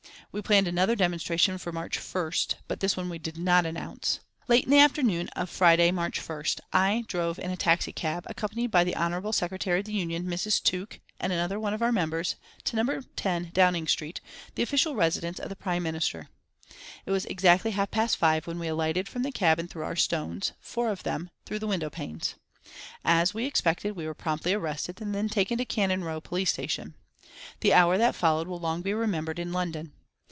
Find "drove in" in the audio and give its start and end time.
7.09-7.51